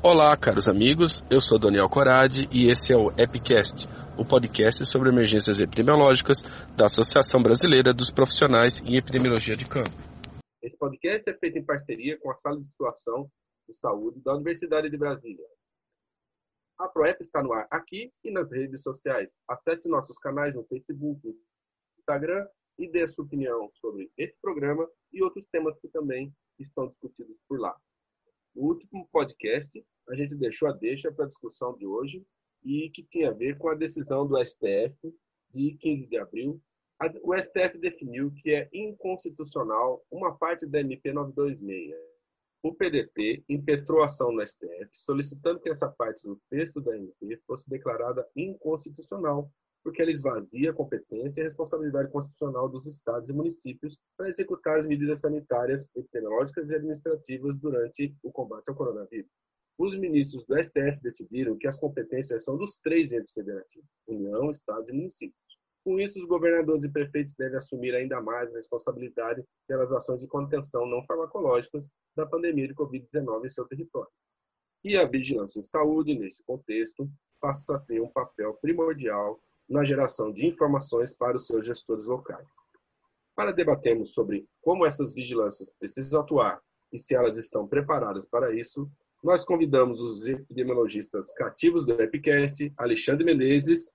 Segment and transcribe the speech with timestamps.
[0.00, 1.24] Olá, caros amigos.
[1.28, 6.40] Eu sou Daniel Corade e esse é o Epicast, o podcast sobre emergências epidemiológicas
[6.76, 9.90] da Associação Brasileira dos Profissionais em Epidemiologia de Campo.
[10.62, 13.28] Esse podcast é feito em parceria com a Sala de Situação
[13.68, 15.44] de Saúde da Universidade de Brasília.
[16.78, 19.36] A ProEP está no ar aqui e nas redes sociais.
[19.48, 21.20] Acesse nossos canais no Facebook,
[21.98, 22.46] Instagram
[22.78, 27.58] e dê sua opinião sobre esse programa e outros temas que também estão discutidos por
[27.58, 27.76] lá.
[28.58, 32.26] No último podcast, a gente deixou a deixa para a discussão de hoje
[32.64, 34.96] e que tinha a ver com a decisão do STF
[35.48, 36.60] de 15 de abril.
[37.22, 41.94] O STF definiu que é inconstitucional uma parte da MP 926.
[42.60, 47.70] O PDT impetrou ação no STF solicitando que essa parte do texto da MP fosse
[47.70, 49.48] declarada inconstitucional,
[49.82, 54.78] porque ela esvazia a competência e a responsabilidade constitucional dos estados e municípios para executar
[54.78, 59.30] as medidas sanitárias, epidemiológicas e administrativas durante o combate ao coronavírus.
[59.78, 64.90] Os ministros do STF decidiram que as competências são dos três entes federativos, União, Estados
[64.90, 65.58] e municípios.
[65.84, 70.26] Com isso, os governadores e prefeitos devem assumir ainda mais a responsabilidade pelas ações de
[70.26, 74.10] contenção não farmacológicas da pandemia de Covid-19 em seu território.
[74.84, 77.08] E a vigilância em saúde, nesse contexto,
[77.40, 82.46] passa a ter um papel primordial na geração de informações para os seus gestores locais.
[83.34, 86.60] Para debatermos sobre como essas vigilâncias precisam atuar
[86.92, 88.90] e se elas estão preparadas para isso,
[89.22, 93.94] nós convidamos os epidemiologistas cativos do Epicast, Alexandre Menezes.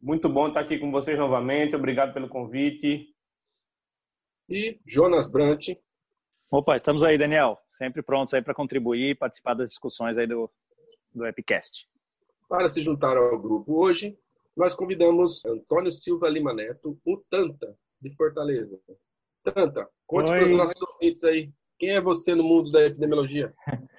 [0.00, 3.14] Muito bom estar aqui com vocês novamente, obrigado pelo convite.
[4.48, 5.68] E Jonas Brant.
[6.50, 10.50] Opa, estamos aí, Daniel, sempre prontos aí para contribuir e participar das discussões aí do,
[11.14, 11.88] do Epicast.
[12.48, 14.18] Para se juntar ao grupo hoje,
[14.56, 18.78] nós convidamos Antônio Silva Lima Neto, o Tanta, de Fortaleza.
[19.42, 23.54] Tanta, conte para os nossos ouvintes aí, quem é você no mundo da epidemiologia?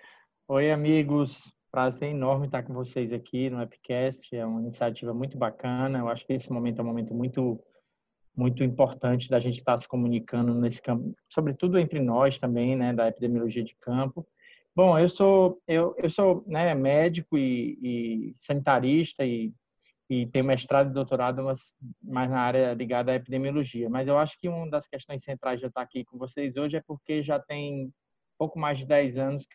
[0.48, 1.52] Oi, amigos.
[1.72, 4.36] Prazer enorme estar com vocês aqui no Epicast.
[4.36, 6.00] É uma iniciativa muito bacana.
[6.00, 7.60] Eu acho que esse momento é um momento muito
[8.36, 13.08] muito importante da gente estar se comunicando nesse campo, sobretudo entre nós também, né, da
[13.08, 14.26] epidemiologia de campo.
[14.76, 19.54] Bom, eu sou eu, eu sou né, médico e, e sanitarista e
[20.11, 21.73] e tenho mestrado e doutorado mas
[22.04, 23.89] mais na área ligada à epidemiologia.
[23.89, 26.83] Mas eu acho que uma das questões centrais de estar aqui com vocês hoje é
[26.86, 27.89] porque já tem
[28.38, 29.48] pouco mais de 10 anos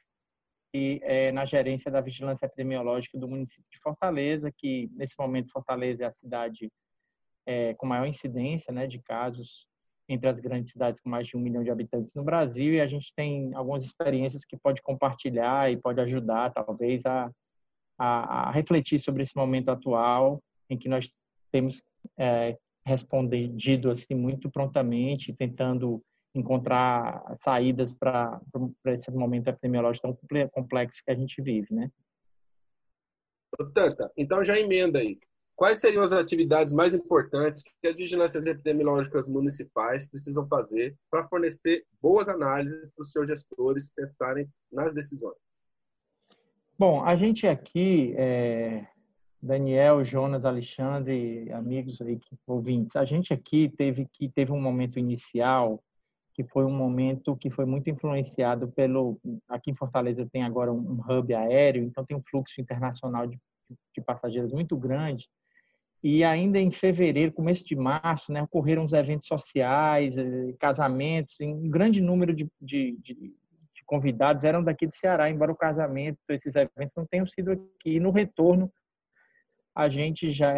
[0.72, 6.04] que é na gerência da vigilância epidemiológica do município de Fortaleza, que nesse momento Fortaleza
[6.04, 6.72] é a cidade
[7.44, 9.66] é, com maior incidência né, de casos
[10.08, 12.86] entre as grandes cidades com mais de um milhão de habitantes no Brasil e a
[12.86, 17.30] gente tem algumas experiências que pode compartilhar e pode ajudar talvez a,
[17.98, 21.10] a, a refletir sobre esse momento atual em que nós
[21.50, 21.82] temos
[22.18, 26.02] é, respondido assim muito prontamente, tentando
[26.34, 28.40] encontrar saídas para
[28.86, 31.90] esse momento epidemiológico tão complexo que a gente vive, né?
[34.16, 35.18] Então já emenda aí.
[35.56, 41.82] Quais seriam as atividades mais importantes que as vigilâncias epidemiológicas municipais precisam fazer para fornecer
[42.00, 45.45] boas análises para os seus gestores pensarem nas decisões?
[46.78, 48.86] Bom, a gente aqui, é,
[49.42, 55.82] Daniel, Jonas, Alexandre, amigos aí, ouvintes, a gente aqui teve que teve um momento inicial
[56.34, 61.00] que foi um momento que foi muito influenciado pelo aqui em Fortaleza tem agora um,
[61.08, 63.40] hub aéreo, então tem um fluxo internacional de,
[63.94, 65.26] de passageiros muito grande.
[66.02, 71.70] E ainda em fevereiro, começo de março, né, ocorreram os eventos sociais, eh, casamentos, um
[71.70, 73.34] grande número de, de, de
[73.86, 77.96] convidados eram daqui do Ceará, embora o casamento, esses eventos não tenham sido aqui.
[77.96, 78.70] E no retorno,
[79.76, 80.54] a gente já,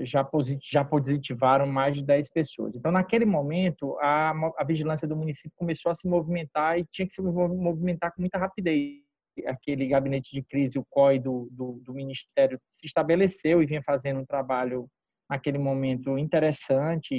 [0.00, 0.26] já,
[0.58, 2.74] já positivaram mais de 10 pessoas.
[2.74, 7.12] Então, naquele momento, a, a vigilância do município começou a se movimentar e tinha que
[7.12, 9.02] se movimentar com muita rapidez.
[9.46, 14.20] Aquele gabinete de crise, o COI do, do, do Ministério, se estabeleceu e vinha fazendo
[14.20, 14.88] um trabalho
[15.28, 17.14] naquele momento interessante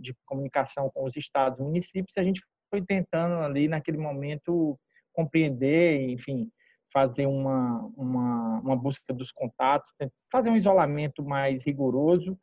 [0.00, 2.16] de comunicação com os estados e municípios.
[2.16, 4.78] A gente foi tentando ali naquele momento
[5.12, 6.48] compreender, enfim,
[6.92, 9.92] fazer uma, uma, uma busca dos contatos,
[10.30, 12.38] fazer um isolamento mais rigoroso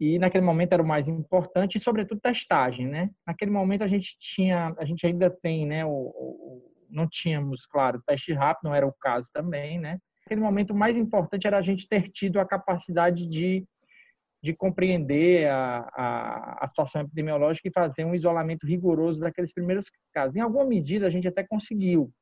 [0.00, 3.10] e naquele momento era o mais importante e sobretudo testagem, né?
[3.26, 5.84] Naquele momento a gente tinha, a gente ainda tem, né?
[5.84, 9.98] O, o, não tínhamos, claro, teste rápido, não era o caso também, né?
[10.24, 13.66] Naquele momento o mais importante era a gente ter tido a capacidade de
[14.42, 20.36] de compreender a, a, a, situação epidemiológica e fazer um isolamento rigoroso daqueles primeiros casos.
[20.36, 22.12] Em alguma medida, a gente até conseguiu,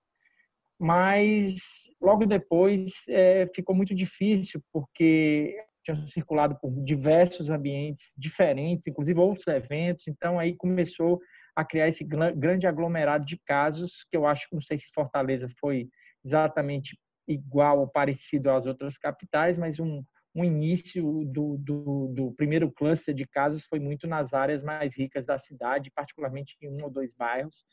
[0.78, 1.56] mas
[2.00, 9.46] logo depois é, ficou muito difícil, porque tinha circulado por diversos ambientes diferentes, inclusive outros
[9.46, 11.20] eventos, então aí começou
[11.54, 15.88] a criar esse grande aglomerado de casos, que eu acho, não sei se Fortaleza foi
[16.24, 16.98] exatamente
[17.28, 20.02] igual ou parecido às outras capitais, mas um,
[20.36, 25.24] um início do, do, do, primeiro cluster de casas foi muito nas áreas mais ricas
[25.24, 27.64] da cidade, particularmente em um ou dois bairros.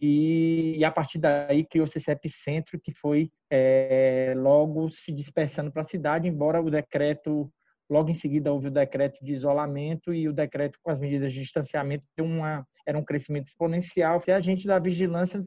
[0.00, 5.82] E, e a partir daí criou-se esse epicentro que foi é, logo se dispersando para
[5.82, 7.52] a cidade, embora o decreto,
[7.90, 11.40] logo em seguida houve o decreto de isolamento e o decreto com as medidas de
[11.40, 14.20] distanciamento deu uma, era um crescimento exponencial.
[14.26, 15.46] E a gente da vigilância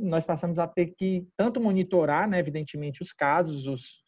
[0.00, 4.02] nós passamos a ter que tanto monitorar, né, evidentemente, os casos, os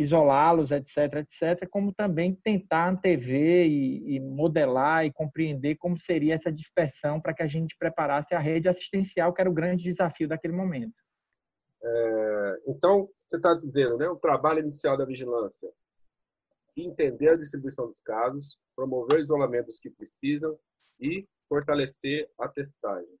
[0.00, 6.50] isolá-los, etc., etc., como também tentar antever e, e, modelar e compreender como seria essa
[6.50, 10.54] dispersão para que a gente preparasse a rede assistencial, que era o grande desafio daquele
[10.54, 10.94] momento.
[11.82, 15.70] É, então, você está dizendo, né, o trabalho inicial da vigilância,
[16.74, 20.58] entender a distribuição dos casos, promover o isolamento dos que precisam
[20.98, 23.18] e fortalecer a testagem.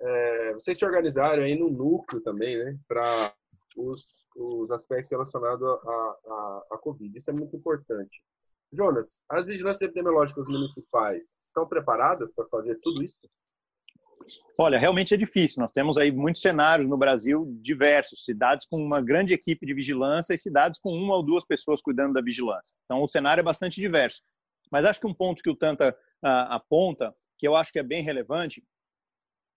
[0.00, 3.34] É, vocês se organizaram aí no núcleo também, né, para
[3.76, 4.06] os,
[4.38, 7.16] os aspectos relacionados à, à, Covid.
[7.18, 8.22] Isso é muito importante.
[8.72, 13.18] Jonas, as vigilâncias epidemiológicas municipais estão preparadas para fazer tudo isso?
[14.58, 15.60] Olha, realmente é difícil.
[15.60, 20.34] Nós temos aí muitos cenários no Brasil diversos, cidades com uma grande equipe de vigilância
[20.34, 22.74] e cidades com uma ou duas pessoas cuidando da vigilância.
[22.84, 24.22] Então, o cenário é bastante diverso.
[24.70, 27.82] Mas acho que um ponto que o Tanta ah, aponta, que eu acho que é
[27.82, 28.62] bem relevante,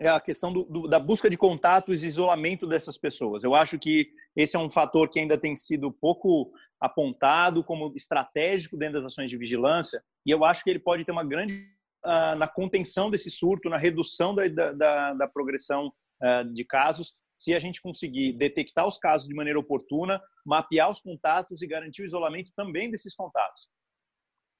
[0.02, 3.44] é a questão do, do, da busca de contatos e isolamento dessas pessoas.
[3.44, 8.76] Eu acho que esse é um fator que ainda tem sido pouco apontado como estratégico
[8.76, 11.68] dentro das ações de vigilância, e eu acho que ele pode ter uma grande
[12.04, 15.94] uh, na contenção desse surto, na redução da, da, da progressão
[16.24, 21.00] uh, de casos, se a gente conseguir detectar os casos de maneira oportuna, mapear os
[21.00, 23.70] contatos e garantir o isolamento também desses contatos.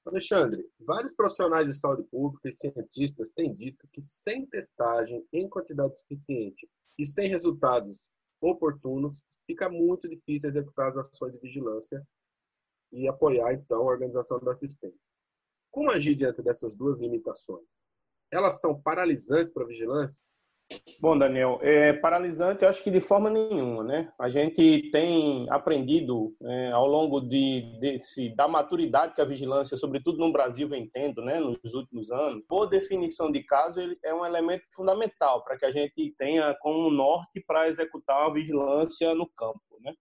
[0.06, 5.98] Alexandre, vários profissionais de saúde pública e cientistas têm dito que sem testagem em quantidade
[6.00, 6.68] suficiente
[6.98, 8.10] e sem resultados
[8.42, 12.04] oportunos, fica muito difícil executar as ações de vigilância
[12.92, 15.00] e apoiar, então, a organização da assistência.
[15.70, 17.66] Como agir diante dessas duas limitações?
[18.32, 20.22] Elas são paralisantes para a vigilância?
[21.00, 24.12] Bom, Daniel, é paralisante, eu acho que de forma nenhuma, né?
[24.20, 30.20] A gente tem aprendido é, ao longo de, desse, da maturidade que a vigilância, sobretudo
[30.20, 32.44] no Brasil, vem tendo, né, nos últimos anos.
[32.48, 36.92] Boa definição de caso ele é um elemento fundamental para que a gente tenha como
[36.92, 39.94] norte para executar a vigilância no campo, né?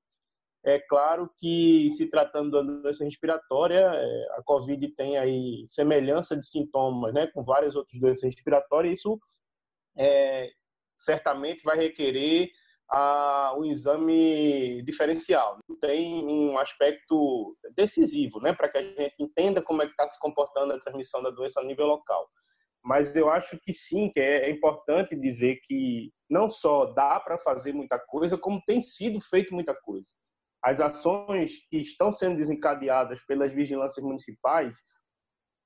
[0.63, 6.45] É claro que, se tratando da doença respiratória, é, a Covid tem aí semelhança de
[6.45, 9.19] sintomas né, com várias outras doenças respiratórias, isso
[9.99, 10.51] é,
[11.05, 12.51] certamente vai requerer
[12.91, 15.59] a, um exame diferencial.
[15.81, 20.19] Tem um aspecto decisivo, né, para que a gente entenda como é que está se
[20.19, 22.29] comportando a transmissão da doença a nível local.
[22.83, 27.37] Mas eu acho que sim, que é, é importante dizer que não só dá para
[27.39, 30.09] fazer muita coisa, como tem sido feito muita coisa.
[30.63, 34.77] As ações que estão sendo desencadeadas pelas vigilâncias municipais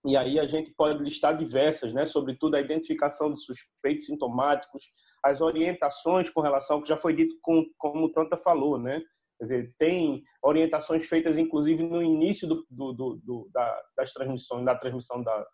[0.05, 2.05] e aí a gente pode listar diversas, né?
[2.05, 4.85] Sobretudo a identificação de suspeitos sintomáticos,
[5.25, 9.01] as orientações com relação, que já foi dito com, como o Tanta falou, né?
[9.39, 14.77] Quer dizer, tem orientações feitas, inclusive, no início do, do, do, da, das transmissões, da
[14.77, 15.47] transmissão da,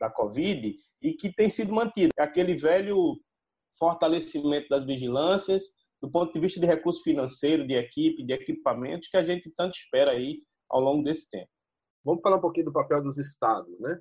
[0.00, 2.10] da Covid, e que tem sido mantido.
[2.18, 3.20] É aquele velho
[3.78, 5.64] fortalecimento das vigilâncias,
[6.00, 9.74] do ponto de vista de recurso financeiro, de equipe, de equipamentos, que a gente tanto
[9.74, 11.48] espera aí ao longo desse tempo.
[12.04, 14.00] Vamos falar um pouquinho do papel dos estados, né?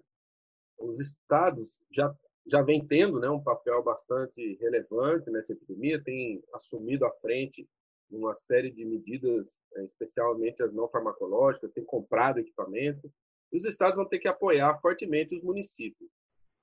[0.80, 2.14] Os estados já
[2.46, 7.68] já vem tendo, né, um papel bastante relevante nessa epidemia, tem assumido à frente
[8.12, 13.12] uma série de medidas, é, especialmente as não farmacológicas, tem comprado equipamento.
[13.52, 16.10] E os estados vão ter que apoiar fortemente os municípios.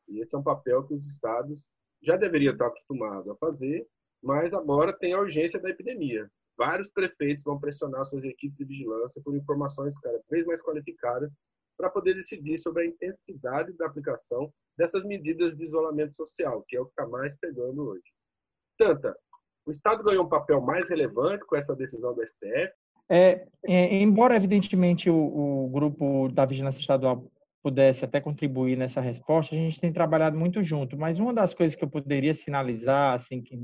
[0.08, 1.68] E esse é um papel que os estados
[2.02, 3.87] já deveriam estar acostumados a fazer,
[4.22, 9.22] mas agora tem a urgência da epidemia vários prefeitos vão pressionar suas equipes de vigilância
[9.25, 11.32] por informações cada vez mais qualificadas
[11.80, 16.80] para poder decidir sobre a intensidade da aplicação dessas medidas de isolamento social, que é
[16.80, 18.04] o que está mais pegando hoje.
[18.76, 19.16] Tanta,
[19.64, 22.72] o Estado ganhou um papel mais relevante com essa decisão do STF?
[23.08, 27.30] É, é, embora, evidentemente, o, o grupo da Vigilância Estadual
[27.62, 31.75] pudesse até contribuir nessa resposta, a gente tem trabalhado muito junto, mas uma das coisas
[31.75, 33.58] que eu poderia sinalizar assim, que,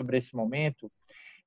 [0.00, 0.90] sobre esse momento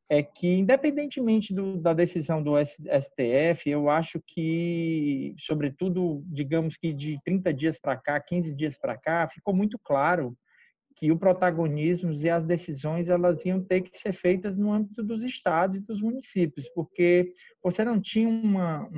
[0.10, 7.20] é que, independentemente do, da decisão do STF, eu acho que, sobretudo, digamos que de
[7.24, 10.36] 30 dias para cá, 15 dias para cá, ficou muito claro
[10.96, 15.24] que o protagonismo e as decisões elas iam ter que ser feitas no âmbito dos
[15.24, 17.32] estados e dos municípios, porque
[17.63, 18.89] você não tinha uma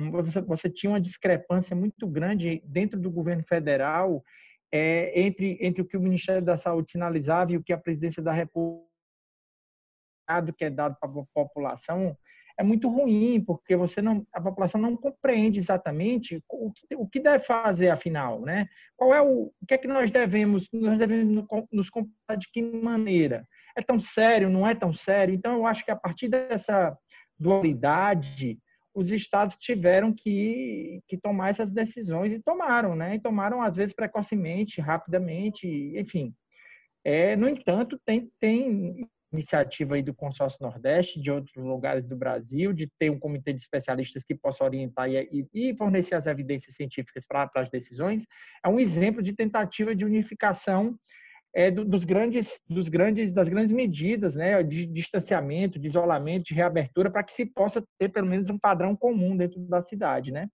[0.46, 4.24] você, tinha uma discrepância muito grande dentro do governo federal
[4.72, 8.22] é, entre entre o que o Ministério da Saúde sinalizava e o que a Presidência
[8.22, 8.91] da República
[10.54, 12.16] que é dado para a população
[12.58, 17.20] é muito ruim, porque você não, a população não compreende exatamente o que, o que
[17.20, 18.68] deve fazer, afinal, né?
[18.96, 22.62] Qual é o, o que é que nós devemos, nós devemos nos comportar de que
[22.62, 23.46] maneira?
[23.76, 25.34] É tão sério, não é tão sério?
[25.34, 26.96] Então, eu acho que a partir dessa
[27.38, 28.58] dualidade,
[28.94, 33.16] os estados tiveram que, que tomar essas decisões e tomaram, né?
[33.16, 36.34] E tomaram, às vezes, precocemente, rapidamente, enfim.
[37.04, 42.72] É, no entanto, tem, tem iniciativa aí do Consórcio Nordeste, de outros lugares do Brasil,
[42.72, 47.26] de ter um comitê de especialistas que possa orientar e, e fornecer as evidências científicas
[47.26, 48.24] para as decisões,
[48.64, 50.96] é um exemplo de tentativa de unificação
[51.54, 57.10] é, dos grandes, dos grandes, das grandes medidas, né, de distanciamento, de isolamento, de reabertura,
[57.10, 60.48] para que se possa ter pelo menos um padrão comum dentro da cidade, né?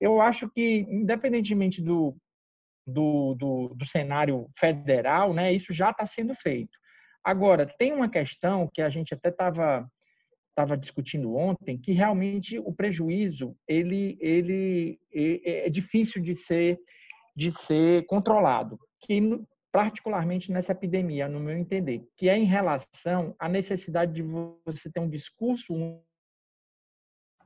[0.00, 2.16] Eu acho que, independentemente do,
[2.86, 6.78] do, do, do cenário federal, né, isso já está sendo feito.
[7.26, 9.90] Agora, tem uma questão que a gente até estava
[10.50, 16.78] estava discutindo ontem, que realmente o prejuízo ele, ele é, é difícil de ser,
[17.34, 19.20] de ser controlado, que
[19.70, 24.22] particularmente nessa epidemia, no meu entender, que é em relação à necessidade de
[24.64, 26.00] você ter um discurso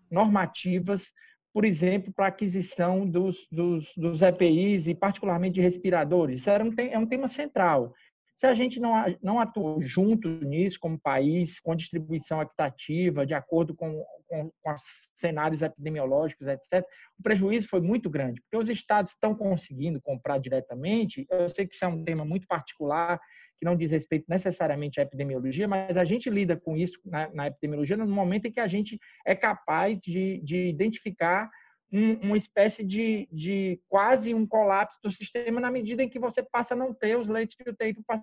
[0.08, 1.10] normativas,
[1.52, 6.40] por exemplo, para aquisição dos, dos, dos EPIs e particularmente de respiradores.
[6.40, 7.92] Isso era um, é um tema central.
[8.40, 13.74] Se a gente não, não atuou junto nisso, como país, com distribuição equitativa, de acordo
[13.74, 14.82] com, com, com os
[15.14, 16.82] cenários epidemiológicos, etc.,
[17.18, 21.26] o prejuízo foi muito grande, porque os estados estão conseguindo comprar diretamente.
[21.30, 23.20] Eu sei que isso é um tema muito particular,
[23.58, 27.46] que não diz respeito necessariamente à epidemiologia, mas a gente lida com isso na, na
[27.48, 31.50] epidemiologia no momento em que a gente é capaz de, de identificar
[31.92, 36.42] um, uma espécie de, de quase um colapso do sistema na medida em que você
[36.42, 38.22] passa a não ter os leitos de UTI para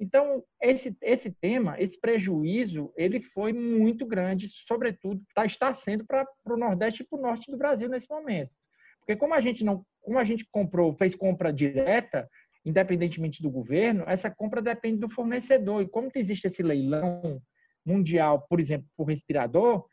[0.00, 6.24] então, esse, esse tema, esse prejuízo, ele foi muito grande, sobretudo, tá, está sendo para
[6.46, 8.52] o Nordeste e para o Norte do Brasil nesse momento.
[9.00, 12.28] Porque como a gente não, como a gente comprou, fez compra direta,
[12.64, 15.82] independentemente do governo, essa compra depende do fornecedor.
[15.82, 17.42] E como existe esse leilão
[17.84, 19.84] mundial, por exemplo, por respirador,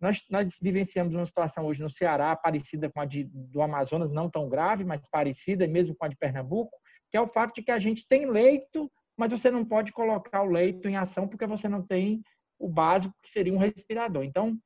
[0.00, 4.28] nós, nós vivenciamos uma situação hoje no Ceará parecida com a de, do Amazonas, não
[4.28, 6.76] tão grave, mas parecida, mesmo com a de Pernambuco,
[7.10, 10.42] que é o fato de que a gente tem leito, mas você não pode colocar
[10.42, 12.22] o leito em ação porque você não tem
[12.58, 14.24] o básico, que seria um respirador.
[14.24, 14.58] Então,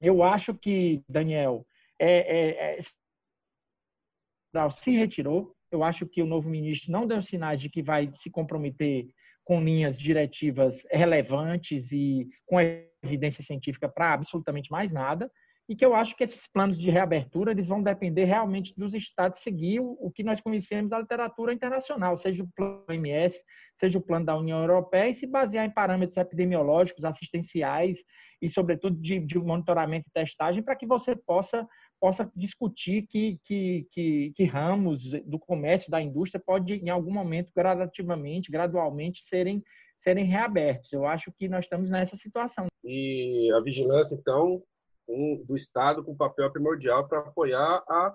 [0.00, 1.66] eu acho que, Daniel,
[1.98, 5.54] é, é, é, se retirou.
[5.70, 9.08] Eu acho que o novo ministro não deu sinais de que vai se comprometer
[9.46, 12.58] com linhas diretivas relevantes e com
[13.02, 15.30] evidência científica para absolutamente mais nada,
[15.68, 19.40] e que eu acho que esses planos de reabertura eles vão depender realmente dos estados
[19.40, 23.40] seguir o, que nós conhecemos da literatura internacional, seja o plano OMS,
[23.78, 27.98] seja o plano da União Europeia, e se basear em parâmetros epidemiológicos, assistenciais
[28.42, 31.66] e, sobretudo, de, de monitoramento e testagem, para que você possa
[32.00, 37.52] possa discutir que, que, que, que, ramos do comércio, da indústria, pode, em algum momento,
[37.54, 39.62] gradativamente, gradualmente, serem,
[39.98, 40.92] serem reabertos.
[40.92, 42.66] Eu acho que nós estamos nessa situação.
[42.84, 44.62] E a vigilância, então,
[45.08, 48.14] um, do Estado com papel primordial para apoiar a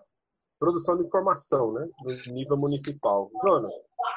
[0.59, 3.31] produção de informação né, no nível municipal.
[3.43, 3.67] Jonas,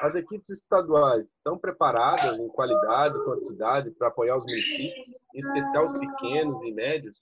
[0.01, 5.97] as equipes estaduais estão preparadas em qualidade quantidade para apoiar os municípios, em especial os
[5.97, 7.15] pequenos e médios?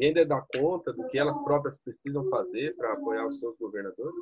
[0.00, 4.14] E ainda dá conta do que elas próprias precisam fazer para apoiar os seus governadores?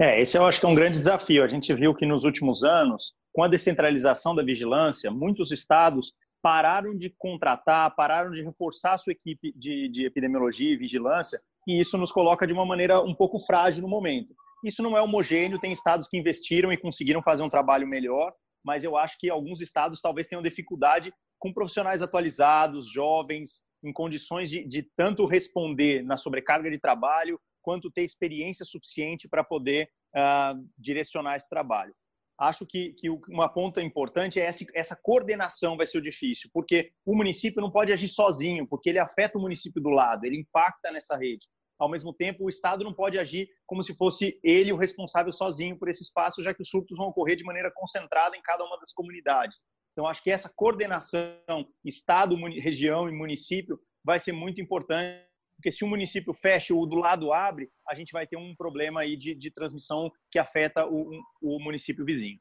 [0.00, 1.42] É, esse eu acho que é um grande desafio.
[1.42, 6.96] A gente viu que nos últimos anos, com a descentralização da vigilância, muitos estados pararam
[6.96, 11.98] de contratar, pararam de reforçar a sua equipe de, de epidemiologia e vigilância, e isso
[11.98, 14.32] nos coloca de uma maneira um pouco frágil no momento.
[14.64, 18.32] Isso não é homogêneo, tem estados que investiram e conseguiram fazer um trabalho melhor,
[18.64, 24.48] mas eu acho que alguns estados talvez tenham dificuldade com profissionais atualizados, jovens, em condições
[24.48, 30.68] de, de tanto responder na sobrecarga de trabalho, quanto ter experiência suficiente para poder uh,
[30.76, 31.92] direcionar esse trabalho.
[32.40, 36.90] Acho que, que uma ponta importante é essa, essa coordenação vai ser o difícil, porque
[37.04, 40.90] o município não pode agir sozinho, porque ele afeta o município do lado, ele impacta
[40.90, 41.46] nessa rede.
[41.78, 45.78] Ao mesmo tempo, o Estado não pode agir como se fosse ele o responsável sozinho
[45.78, 48.78] por esse espaço, já que os surtos vão ocorrer de maneira concentrada em cada uma
[48.78, 49.64] das comunidades.
[49.92, 51.36] Então, acho que essa coordenação
[51.84, 56.96] Estado, região e município vai ser muito importante, porque se o município fecha ou do
[56.96, 61.10] lado abre, a gente vai ter um problema aí de, de transmissão que afeta o,
[61.40, 62.40] o município vizinho.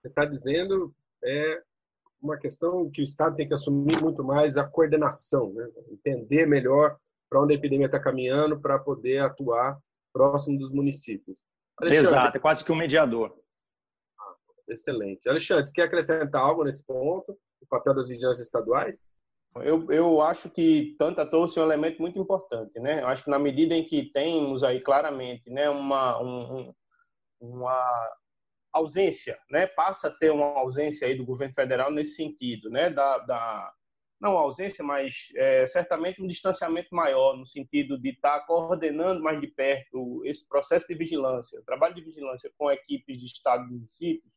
[0.00, 1.62] Você está dizendo é
[2.20, 5.68] uma questão que o Estado tem que assumir muito mais a coordenação, né?
[5.90, 6.96] entender melhor
[7.28, 9.78] para onde a epidemia está caminhando para poder atuar
[10.12, 11.36] próximo dos municípios.
[11.78, 13.41] Alexandre, Exato, é quase que um mediador.
[14.72, 15.28] Excelente.
[15.28, 17.32] Alexandre, você quer acrescentar algo nesse ponto?
[17.60, 18.96] O papel das vigilâncias estaduais?
[19.56, 23.02] Eu, eu acho que tanta trouxe é um elemento muito importante, né?
[23.02, 26.72] Eu acho que na medida em que temos aí claramente, né, uma, um,
[27.38, 28.10] uma
[28.72, 33.18] ausência, né, passa a ter uma ausência aí do governo federal nesse sentido, né, da,
[33.18, 33.72] da
[34.18, 39.40] não ausência, mas é, certamente um distanciamento maior no sentido de estar tá coordenando mais
[39.40, 43.72] de perto esse processo de vigilância, o trabalho de vigilância com equipes de estado e
[43.72, 44.32] municípios.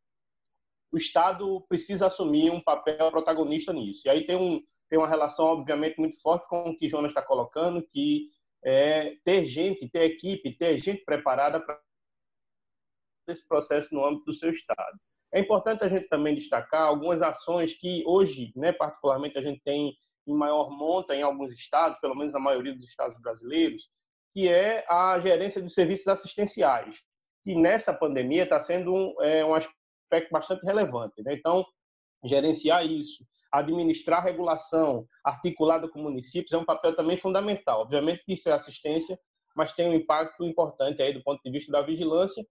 [0.92, 4.04] O estado precisa assumir um papel protagonista nisso.
[4.06, 7.22] E aí tem um tem uma relação obviamente muito forte com o que Jonas está
[7.22, 8.30] colocando, que
[8.64, 11.80] é ter gente, ter equipe, ter gente preparada para
[13.28, 15.00] esse processo no âmbito do seu estado.
[15.34, 19.96] É importante a gente também destacar algumas ações que hoje, né, particularmente, a gente tem
[20.28, 23.90] em maior monta em alguns estados, pelo menos na maioria dos estados brasileiros,
[24.34, 27.02] que é a gerência dos serviços assistenciais,
[27.44, 29.54] que nessa pandemia está sendo um, é, um
[30.06, 31.22] aspecto bastante relevante.
[31.24, 31.34] Né?
[31.34, 31.66] Então,
[32.24, 37.82] gerenciar isso, administrar a regulação articulada com municípios é um papel também fundamental.
[37.82, 39.20] Obviamente que isso é assistência,
[39.56, 42.46] mas tem um impacto importante aí do ponto de vista da vigilância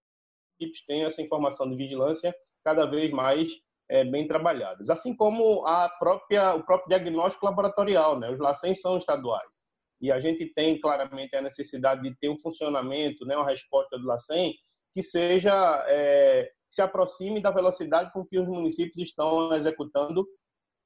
[0.54, 2.34] equipes tenham essa informação de vigilância
[2.64, 3.52] cada vez mais
[3.90, 4.88] é, bem trabalhadas.
[4.90, 8.30] Assim como a própria, o próprio diagnóstico laboratorial, né?
[8.30, 9.64] os LACEN são estaduais.
[10.00, 13.36] E a gente tem claramente a necessidade de ter um funcionamento, né?
[13.36, 14.52] uma resposta do LACEN
[14.92, 20.26] que seja, é, se aproxime da velocidade com que os municípios estão executando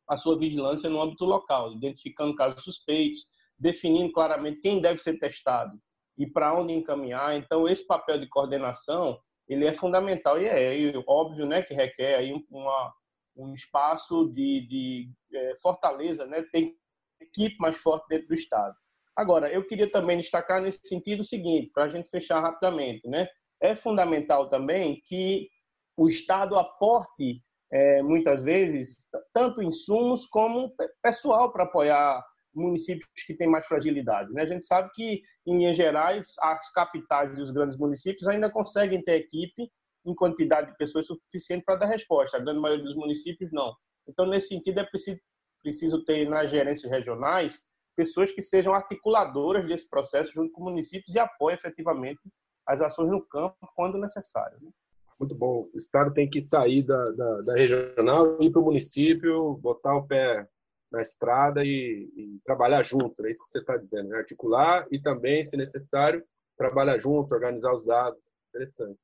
[0.09, 3.27] a sua vigilância no âmbito local, identificando casos suspeitos,
[3.59, 5.79] definindo claramente quem deve ser testado
[6.17, 7.37] e para onde encaminhar.
[7.37, 9.19] Então, esse papel de coordenação
[9.49, 12.93] ele é fundamental e é, óbvio né, que requer aí uma,
[13.35, 16.77] um espaço de, de é, fortaleza, né, tem
[17.21, 18.77] equipe mais forte dentro do Estado.
[19.17, 23.27] Agora, eu queria também destacar nesse sentido o seguinte, para a gente fechar rapidamente, né,
[23.61, 25.49] é fundamental também que
[25.99, 27.41] o Estado aporte
[27.73, 32.25] é, muitas vezes tanto insumos como pessoal para apoiar
[32.55, 34.33] municípios que têm mais fragilidade.
[34.33, 34.43] Né?
[34.43, 39.03] A gente sabe que, em linhas gerais, as capitais e os grandes municípios ainda conseguem
[39.03, 39.69] ter equipe
[40.07, 42.37] em quantidade de pessoas suficiente para dar resposta.
[42.37, 43.75] A grande maioria dos municípios não.
[44.09, 45.19] Então, nesse sentido, é preciso,
[45.61, 47.61] preciso ter nas gerências regionais
[47.97, 52.21] pessoas que sejam articuladoras desse processo junto com municípios e apoiem efetivamente
[52.65, 54.57] as ações no campo quando necessário.
[54.63, 54.71] Né?
[55.19, 55.69] Muito bom.
[55.75, 60.07] O Estado tem que sair da, da, da regional, ir para o município, botar o
[60.07, 60.47] pé
[60.91, 64.19] na estrada e, e trabalhar junto, é isso que você está dizendo, né?
[64.19, 66.25] articular e também, se necessário,
[66.57, 68.21] trabalhar junto, organizar os dados.
[68.49, 68.99] Interessante.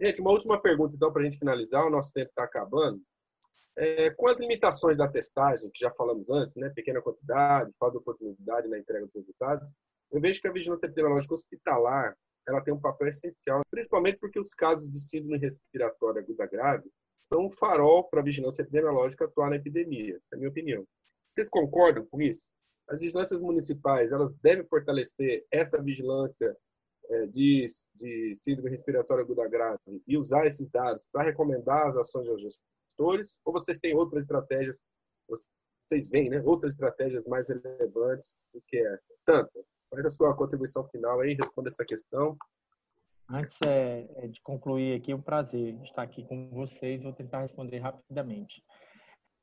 [0.00, 3.00] Gente, uma última pergunta, então, para a gente finalizar, o nosso tempo está acabando.
[3.76, 6.70] É, com as limitações da testagem, que já falamos antes, né?
[6.70, 9.74] pequena quantidade, falta de oportunidade na entrega dos resultados,
[10.12, 12.16] eu vejo que a vigilância epidemiológica hospitalar
[12.50, 16.90] ela tem um papel essencial, principalmente porque os casos de síndrome respiratória aguda grave
[17.22, 20.84] são um farol para a vigilância epidemiológica atuar na epidemia, na minha opinião.
[21.32, 22.48] Vocês concordam com isso?
[22.88, 26.56] As vigilâncias municipais elas devem fortalecer essa vigilância
[27.08, 32.28] é, de, de síndrome respiratória aguda grave e usar esses dados para recomendar as ações
[32.28, 33.38] aos gestores?
[33.44, 34.82] Ou vocês têm outras estratégias,
[35.28, 39.14] vocês veem, né, outras estratégias mais relevantes do que essa?
[39.24, 42.36] Tanto, faz a sua contribuição final aí, responda essa questão.
[43.28, 47.02] Antes é, é de concluir aqui, é um prazer estar aqui com vocês.
[47.02, 48.62] Vou tentar responder rapidamente.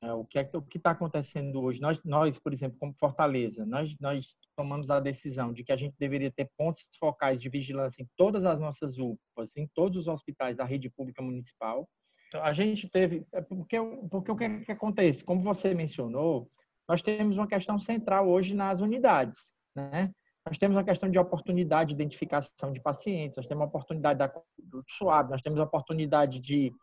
[0.01, 1.81] É, o que é que está acontecendo hoje?
[1.81, 5.95] Nós, nós, por exemplo, como Fortaleza, nós, nós tomamos a decisão de que a gente
[5.97, 10.57] deveria ter pontos focais de vigilância em todas as nossas UPAs, em todos os hospitais
[10.57, 11.87] da rede pública municipal.
[12.27, 13.77] Então, a gente teve, é porque,
[14.11, 15.23] porque o que, é que acontece?
[15.23, 16.51] Como você mencionou,
[16.87, 20.11] nós temos uma questão central hoje nas unidades, né?
[20.47, 24.27] Nós temos uma questão de oportunidade de identificação de pacientes, nós temos a oportunidade da,
[24.57, 26.73] do suave, nós temos a oportunidade de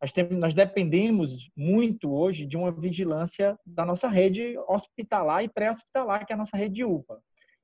[0.00, 6.26] nós, temos, nós dependemos muito hoje de uma vigilância da nossa rede hospitalar e pré-hospitalar,
[6.26, 7.18] que é a nossa rede UPA.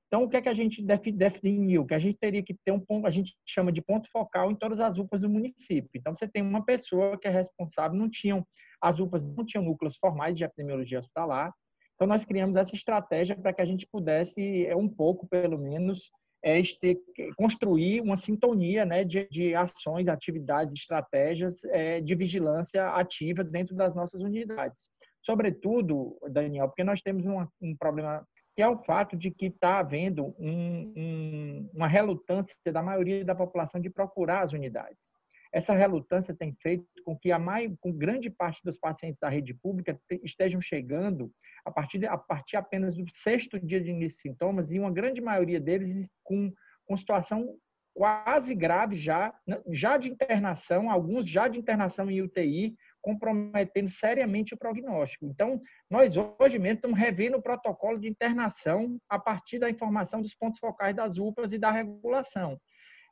[0.07, 1.85] Então, o que é que a gente definiu?
[1.85, 4.57] Que a gente teria que ter um ponto, a gente chama de ponto focal em
[4.57, 5.91] todas as UPAs do município.
[5.95, 8.45] Então, você tem uma pessoa que é responsável, não tinham,
[8.81, 11.53] as UPAs não tinham núcleos formais de epidemiologia hospitalar.
[12.01, 16.11] Então, nós criamos essa estratégia para que a gente pudesse, um pouco pelo menos,
[16.43, 16.99] é este,
[17.37, 23.95] construir uma sintonia né, de, de ações, atividades, estratégias é, de vigilância ativa dentro das
[23.95, 24.89] nossas unidades.
[25.23, 27.23] Sobretudo, Daniel, porque nós temos
[27.61, 32.83] um problema que é o fato de que está havendo um, um, uma relutância da
[32.83, 35.13] maioria da população de procurar as unidades.
[35.53, 39.53] Essa relutância tem feito com que a mais, com grande parte dos pacientes da rede
[39.53, 41.33] pública estejam chegando
[41.65, 45.21] a partir, a partir apenas do sexto dia de início de sintomas e uma grande
[45.21, 46.53] maioria deles com,
[46.87, 47.57] com situação
[47.93, 54.55] quase graves já, né, já de internação, alguns já de internação em UTI, comprometendo seriamente
[54.55, 55.27] o prognóstico.
[55.27, 55.61] Então,
[55.91, 60.61] nós hoje mesmo estamos revendo o protocolo de internação a partir da informação dos pontos
[60.61, 62.61] focais das UPAs e da regulação.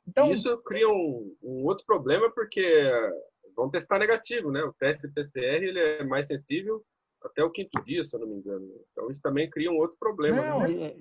[0.09, 2.91] Então, Isso cria um, um outro problema, porque
[3.55, 4.63] vão testar negativo, né?
[4.63, 6.83] O teste PCR ele é mais sensível
[7.23, 8.65] até o quinto dia, se eu não me engano.
[8.91, 10.41] Então, isso também cria um outro problema.
[10.41, 10.95] Não, né?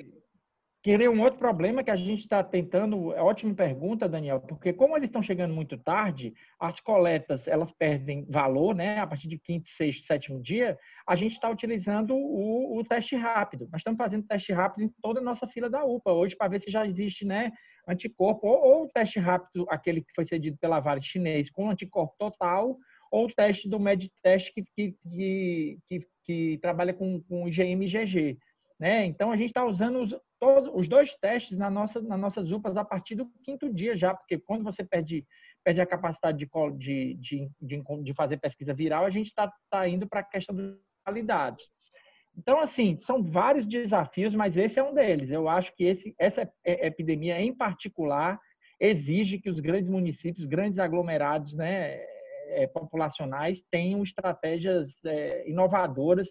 [0.81, 4.97] Querer um outro problema que a gente está tentando, é ótima pergunta, Daniel, porque como
[4.97, 8.99] eles estão chegando muito tarde, as coletas elas perdem valor, né?
[8.99, 13.69] A partir de quinto, sexto, sétimo dia, a gente está utilizando o, o, teste rápido.
[13.73, 16.61] Nós estamos fazendo teste rápido em toda a nossa fila da UPA hoje para ver
[16.61, 17.51] se já existe, né,
[17.89, 22.15] anticorpo ou, ou o teste rápido, aquele que foi cedido pela Vale chinês com anticorpo
[22.19, 22.77] total,
[23.11, 28.39] ou o teste do MedTest que, que, que, que, trabalha com, com IgM e IgG.
[28.79, 29.07] Né?
[29.07, 32.77] Então, a gente está usando os, todos, os dois testes na nossa, nas nossas UPAs
[32.77, 35.27] a partir do quinto dia já, porque quando você perde,
[35.65, 39.89] perde a capacidade de, de, de, de, de fazer pesquisa viral, a gente está tá
[39.89, 41.65] indo para a questão dos validados.
[42.39, 45.29] Então, assim, são vários desafios, mas esse é um deles.
[45.29, 48.39] Eu acho que esse, essa epidemia, em particular,
[48.81, 51.97] exige que os grandes municípios, grandes aglomerados né,
[52.51, 56.29] é, populacionais, tenham estratégias é, inovadoras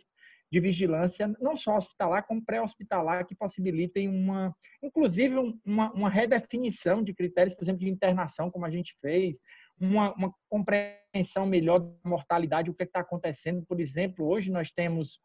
[0.49, 7.13] de vigilância, não só hospitalar, como pré-hospitalar, que possibilitem uma, inclusive, uma, uma, redefinição de
[7.13, 9.37] critérios, por exemplo, de internação, como a gente fez,
[9.77, 13.65] uma, uma compreensão melhor da mortalidade, o que é está acontecendo.
[13.67, 15.19] Por exemplo, hoje nós temos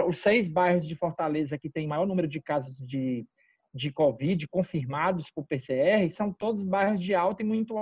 [0.00, 3.26] os seis bairros de Fortaleza que têm maior número de casos de,
[3.74, 7.74] de Covid confirmados por PCR, são todos bairros de alta e muito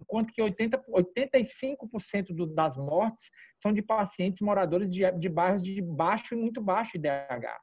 [0.00, 5.80] enquanto que 80, 85% do, das mortes são de pacientes moradores de, de bairros de
[5.80, 7.58] baixo e muito baixo IDH.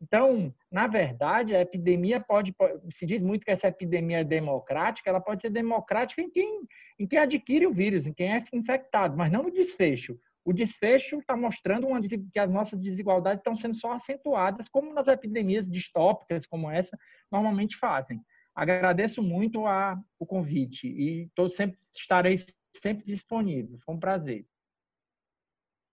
[0.00, 2.54] Então, na verdade, a epidemia pode,
[2.90, 6.66] se diz muito que essa epidemia é democrática, ela pode ser democrática em quem,
[6.98, 10.18] em quem adquire o vírus, em quem é infectado, mas não no desfecho.
[10.44, 15.08] O desfecho está mostrando uma, que as nossas desigualdades estão sendo só acentuadas, como nas
[15.08, 16.98] epidemias distópicas como essa
[17.32, 18.20] normalmente fazem.
[18.54, 22.38] Agradeço muito a, o convite e tô sempre, estarei
[22.76, 23.78] sempre disponível.
[23.84, 24.46] Foi um prazer.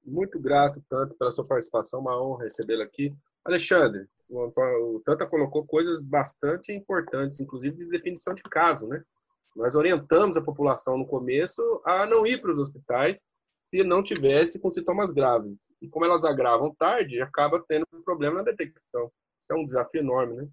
[0.03, 3.15] Muito grato, tanto, pela sua participação, uma honra recebê-lo aqui.
[3.45, 4.51] Alexandre, o,
[4.95, 9.03] o Tanta colocou coisas bastante importantes, inclusive de definição de caso, né?
[9.55, 13.25] Nós orientamos a população no começo a não ir para os hospitais
[13.71, 15.71] se não tivesse com sintomas graves.
[15.81, 19.09] E como elas agravam tarde, acaba tendo problema na detecção.
[19.39, 20.47] Isso é um desafio enorme, né?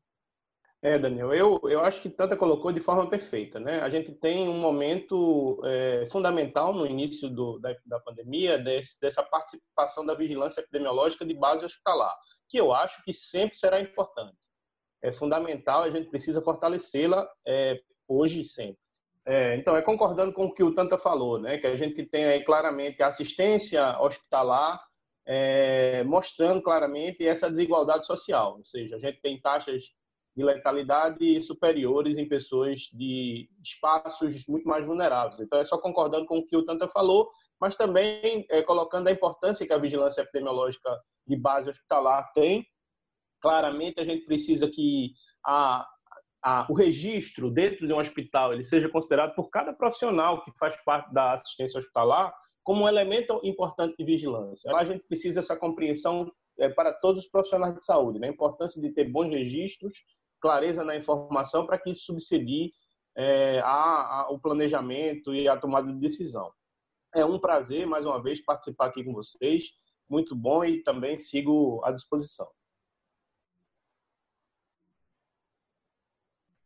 [0.81, 3.59] É, Daniel, eu, eu acho que Tanta colocou de forma perfeita.
[3.59, 3.81] Né?
[3.81, 9.25] A gente tem um momento é, fundamental no início do, da, da pandemia, desse, dessa
[9.25, 12.17] participação da vigilância epidemiológica de base hospitalar,
[12.49, 14.39] que eu acho que sempre será importante.
[15.03, 18.88] É fundamental, a gente precisa fortalecê-la é, hoje e sempre.
[19.31, 21.59] É, então, é concordando com o que o Tanta falou, né?
[21.59, 24.83] que a gente tem aí claramente a assistência hospitalar,
[25.27, 29.83] é, mostrando claramente essa desigualdade social, ou seja, a gente tem taxas
[30.35, 35.39] de letalidade superiores em pessoas de espaços muito mais vulneráveis.
[35.41, 39.13] Então, é só concordando com o que o Tanta falou, mas também é, colocando a
[39.13, 42.67] importância que a vigilância epidemiológica de base hospitalar tem.
[43.43, 45.13] Claramente, a gente precisa que
[45.45, 45.87] a,
[46.43, 50.77] a, o registro dentro de um hospital ele seja considerado por cada profissional que faz
[50.85, 54.71] parte da assistência hospitalar como um elemento importante de vigilância.
[54.77, 58.29] A gente precisa essa compreensão é, para todos os profissionais de saúde, né?
[58.29, 59.93] a importância de ter bons registros
[60.41, 62.71] clareza na informação para que isso subsidie
[63.17, 66.53] é, a, a, o planejamento e a tomada de decisão.
[67.15, 69.71] É um prazer, mais uma vez, participar aqui com vocês.
[70.09, 72.47] Muito bom e também sigo à disposição.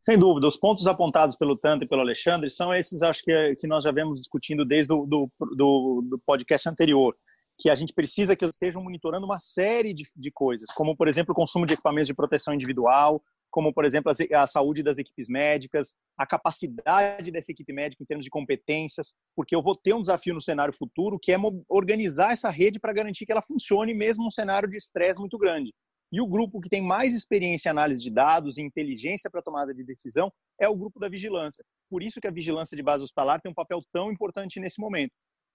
[0.04, 3.68] Sem dúvida, os pontos apontados pelo Tanto e pelo Alexandre são esses, acho que, que
[3.68, 7.16] nós já vemos discutindo desde o do, do, do podcast anterior,
[7.56, 11.06] que a gente precisa que eles estejam monitorando uma série de, de coisas, como, por
[11.06, 15.28] exemplo, o consumo de equipamentos de proteção individual, como, por exemplo, a saúde das equipes
[15.28, 20.00] médicas, a capacidade dessa equipe médica em termos de competências, porque eu vou ter um
[20.00, 21.36] desafio no cenário futuro, que é
[21.68, 25.72] organizar essa rede para garantir que ela funcione mesmo num cenário de estresse muito grande.
[26.12, 29.72] E o grupo que tem mais experiência em análise de dados e inteligência para tomada
[29.72, 31.64] de decisão é o grupo da vigilância.
[31.88, 35.12] Por isso que a vigilância de base hospitalar tem um papel tão importante nesse momento.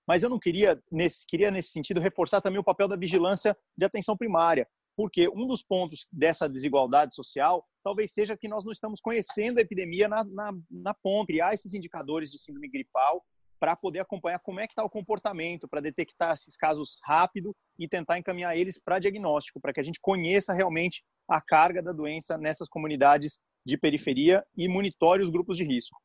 [0.08, 3.86] Mas eu não queria, nesse, queria nesse sentido, reforçar também o papel da vigilância de
[3.86, 9.00] atenção primária, porque um dos pontos dessa desigualdade social talvez seja que nós não estamos
[9.00, 13.24] conhecendo a epidemia na, na, na ponta, criar esses indicadores de síndrome gripal
[13.60, 17.88] para poder acompanhar como é que está o comportamento, para detectar esses casos rápido e
[17.88, 22.38] tentar encaminhar eles para diagnóstico, para que a gente conheça realmente a carga da doença
[22.38, 25.98] nessas comunidades de periferia e monitore os grupos de risco.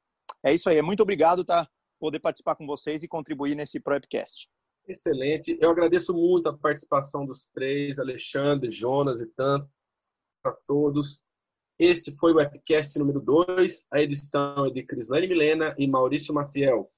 [0.44, 0.80] É isso aí.
[0.82, 1.68] Muito obrigado, tá?
[2.00, 4.48] Poder participar com vocês e contribuir nesse ProEpcast.
[4.88, 5.56] Excelente.
[5.60, 9.68] Eu agradeço muito a participação dos três, Alexandre, Jonas e tanto,
[10.44, 11.22] a todos.
[11.78, 13.86] Este foi o Webcast número 2.
[13.92, 16.90] A edição é de Crislane Milena e Maurício Maciel.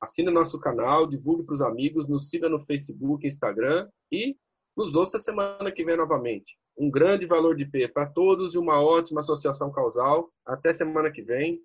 [0.00, 4.36] Assine nosso canal, divulgue para os amigos, nos siga no Facebook, Instagram e
[4.76, 6.58] nos ouça semana que vem novamente.
[6.78, 10.30] Um grande valor de P para todos e uma ótima associação causal.
[10.46, 11.60] Até semana que vem.